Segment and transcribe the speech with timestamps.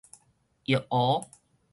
[0.65, 1.29] 浴壺